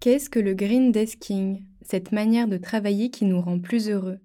[0.00, 4.18] Qu'est-ce que le green desking, cette manière de travailler qui nous rend plus heureux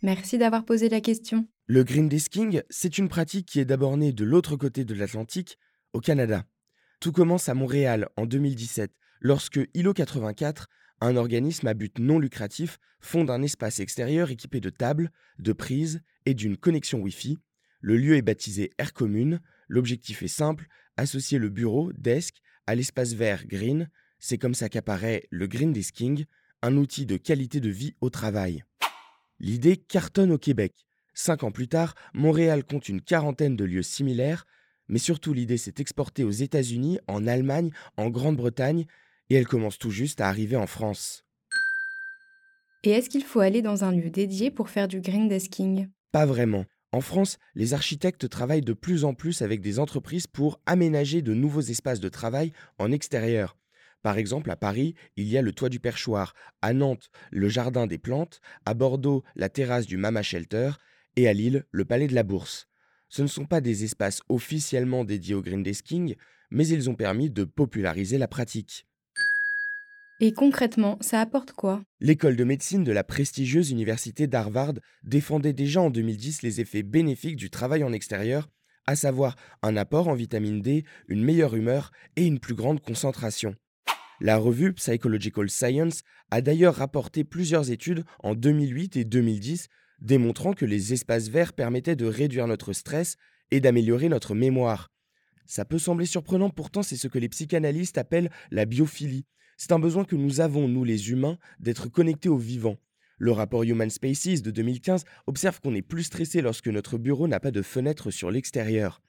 [0.00, 1.48] Merci d'avoir posé la question.
[1.66, 5.58] Le green desking, c'est une pratique qui est d'abord née de l'autre côté de l'Atlantique,
[5.92, 6.44] au Canada.
[7.00, 10.68] Tout commence à Montréal en 2017, lorsque ILO 84,
[11.00, 15.10] un organisme à but non lucratif, fonde un espace extérieur équipé de tables,
[15.40, 17.38] de prises et d'une connexion Wi-Fi.
[17.80, 19.40] Le lieu est baptisé Air Commune.
[19.68, 22.36] L'objectif est simple associer le bureau, desk,
[22.66, 26.24] à l'espace vert green, c'est comme ça qu'apparaît le green desking,
[26.62, 28.64] un outil de qualité de vie au travail.
[29.38, 30.86] L'idée cartonne au Québec.
[31.12, 34.46] Cinq ans plus tard, Montréal compte une quarantaine de lieux similaires,
[34.88, 38.86] mais surtout l'idée s'est exportée aux États-Unis, en Allemagne, en Grande-Bretagne,
[39.30, 41.24] et elle commence tout juste à arriver en France.
[42.82, 45.88] Et est-ce qu'il faut aller dans un lieu dédié pour faire du green desking?
[46.12, 46.64] Pas vraiment.
[46.94, 51.34] En France, les architectes travaillent de plus en plus avec des entreprises pour aménager de
[51.34, 53.56] nouveaux espaces de travail en extérieur.
[54.02, 57.88] Par exemple, à Paris, il y a le toit du perchoir, à Nantes, le jardin
[57.88, 60.70] des plantes, à Bordeaux, la terrasse du Mama Shelter,
[61.16, 62.68] et à Lille, le palais de la Bourse.
[63.08, 66.14] Ce ne sont pas des espaces officiellement dédiés au green desking,
[66.52, 68.86] mais ils ont permis de populariser la pratique.
[70.26, 71.82] Et concrètement, ça apporte quoi?
[72.00, 74.72] L'école de médecine de la prestigieuse université d'Harvard
[75.02, 78.48] défendait déjà en 2010 les effets bénéfiques du travail en extérieur,
[78.86, 83.54] à savoir un apport en vitamine D, une meilleure humeur et une plus grande concentration.
[84.18, 89.68] La revue Psychological Science a d'ailleurs rapporté plusieurs études en 2008 et 2010
[90.00, 93.16] démontrant que les espaces verts permettaient de réduire notre stress
[93.50, 94.90] et d'améliorer notre mémoire.
[95.44, 99.26] Ça peut sembler surprenant, pourtant c'est ce que les psychanalystes appellent la biophilie,
[99.56, 102.78] c'est un besoin que nous avons, nous les humains, d'être connectés au vivant.
[103.18, 107.40] Le rapport Human Spaces de 2015 observe qu'on est plus stressé lorsque notre bureau n'a
[107.40, 109.00] pas de fenêtre sur l'extérieur.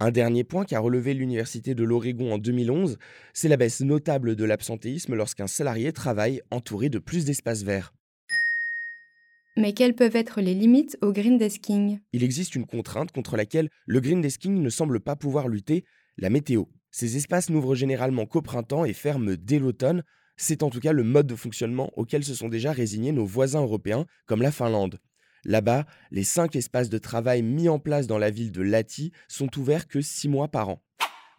[0.00, 2.98] Un dernier point qu'a relevé l'Université de l'Oregon en 2011,
[3.32, 7.92] c'est la baisse notable de l'absentéisme lorsqu'un salarié travaille entouré de plus d'espaces verts.
[9.56, 13.70] Mais quelles peuvent être les limites au green desking Il existe une contrainte contre laquelle
[13.86, 15.84] le green desking ne semble pas pouvoir lutter,
[16.16, 16.64] la météo.
[16.90, 20.02] Ces espaces n'ouvrent généralement qu'au printemps et ferment dès l'automne.
[20.36, 23.62] C'est en tout cas le mode de fonctionnement auquel se sont déjà résignés nos voisins
[23.62, 24.98] européens, comme la Finlande.
[25.44, 29.56] Là-bas, les cinq espaces de travail mis en place dans la ville de Lati sont
[29.58, 30.82] ouverts que six mois par an.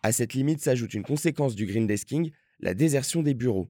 [0.01, 3.69] À cette limite s'ajoute une conséquence du green desking, la désertion des bureaux.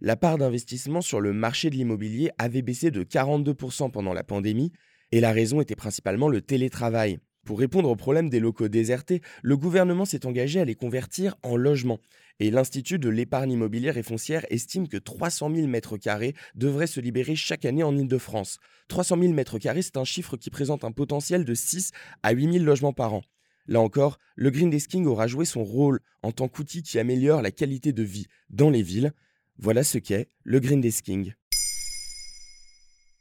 [0.00, 4.72] La part d'investissement sur le marché de l'immobilier avait baissé de 42% pendant la pandémie,
[5.12, 7.18] et la raison était principalement le télétravail.
[7.46, 11.56] Pour répondre au problème des locaux désertés, le gouvernement s'est engagé à les convertir en
[11.56, 12.00] logements.
[12.40, 16.98] Et l'Institut de l'épargne immobilière et foncière estime que 300 000 mètres carrés devraient se
[16.98, 18.58] libérer chaque année en Ile-de-France.
[18.88, 21.92] 300 000 mètres carrés, c'est un chiffre qui présente un potentiel de 6
[22.24, 23.22] à 8 000 logements par an.
[23.68, 27.52] Là encore, le green desking aura joué son rôle en tant qu'outil qui améliore la
[27.52, 29.12] qualité de vie dans les villes.
[29.56, 31.32] Voilà ce qu'est le green desking.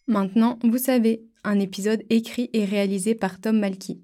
[0.08, 4.04] Maintenant, vous savez, un épisode écrit et réalisé par Tom Malky.